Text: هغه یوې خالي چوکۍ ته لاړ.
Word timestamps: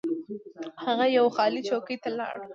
هغه 0.85 1.05
یوې 1.17 1.31
خالي 1.35 1.61
چوکۍ 1.69 1.95
ته 2.03 2.09
لاړ. 2.17 2.35